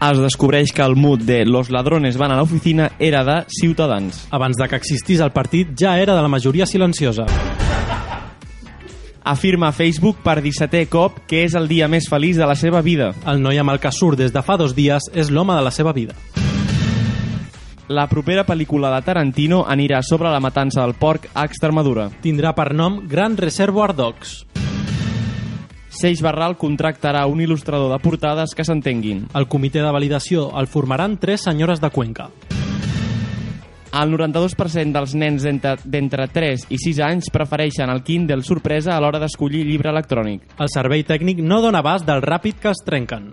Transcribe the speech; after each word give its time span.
Es 0.00 0.16
descobreix 0.16 0.70
que 0.72 0.80
el 0.80 0.96
mood 0.96 1.26
de 1.28 1.44
Los 1.44 1.68
ladrones 1.68 2.16
van 2.16 2.32
a 2.32 2.36
la 2.36 2.42
oficina 2.42 2.92
era 2.98 3.22
de 3.22 3.44
Ciutadans. 3.48 4.26
Abans 4.30 4.56
de 4.56 4.66
que 4.66 4.78
existís 4.80 5.20
el 5.20 5.30
partit, 5.30 5.74
ja 5.76 5.98
era 6.00 6.14
de 6.16 6.22
la 6.22 6.28
majoria 6.28 6.64
silenciosa. 6.64 7.26
Afirma 9.22 9.72
Facebook 9.76 10.22
per 10.24 10.38
17è 10.40 10.86
cop 10.88 11.20
que 11.28 11.44
és 11.44 11.52
el 11.52 11.68
dia 11.68 11.88
més 11.92 12.08
feliç 12.08 12.40
de 12.40 12.48
la 12.48 12.56
seva 12.56 12.80
vida. 12.80 13.12
El 13.28 13.44
noi 13.44 13.60
amb 13.60 13.74
el 13.74 13.80
que 13.82 13.92
surt 13.92 14.16
des 14.16 14.32
de 14.32 14.40
fa 14.40 14.56
dos 14.56 14.72
dies 14.72 15.12
és 15.12 15.28
l'home 15.28 15.52
de 15.52 15.68
la 15.68 15.70
seva 15.70 15.92
vida. 15.92 16.16
La 17.90 18.06
propera 18.08 18.46
pel·lícula 18.48 18.88
de 18.94 19.04
Tarantino 19.04 19.66
anirà 19.68 20.00
sobre 20.00 20.32
la 20.32 20.40
matança 20.40 20.80
del 20.80 20.96
porc 20.96 21.28
a 21.34 21.44
Extremadura. 21.44 22.08
Tindrà 22.24 22.54
per 22.56 22.70
nom 22.72 23.02
Gran 23.04 23.36
Reservoir 23.36 23.92
Dogs. 23.98 24.46
Seix 25.90 26.20
Barral 26.22 26.54
contractarà 26.54 27.24
un 27.26 27.40
il·lustrador 27.42 27.90
de 27.90 27.98
portades 27.98 28.54
que 28.54 28.62
s'entenguin. 28.62 29.24
El 29.34 29.48
comitè 29.50 29.82
de 29.82 29.90
validació 29.90 30.46
el 30.60 30.70
formaran 30.70 31.18
tres 31.18 31.42
senyores 31.48 31.82
de 31.82 31.90
Cuenca. 31.90 32.28
El 33.90 34.14
92% 34.14 34.94
dels 34.94 35.16
nens 35.18 35.42
d'entre 35.42 35.74
d'entre 35.82 36.28
3 36.30 36.68
i 36.70 36.78
6 36.78 37.02
anys 37.08 37.32
prefereixen 37.34 37.90
el 37.90 38.04
Kindle 38.06 38.46
sorpresa 38.46 38.94
a 38.94 39.02
l'hora 39.02 39.18
d'escollir 39.18 39.66
llibre 39.66 39.90
electrònic. 39.90 40.46
El 40.62 40.70
servei 40.70 41.02
tècnic 41.02 41.42
no 41.42 41.58
dona 41.60 41.82
abast 41.82 42.06
del 42.06 42.22
ràpid 42.22 42.62
que 42.62 42.70
es 42.70 42.86
trenquen. 42.86 43.32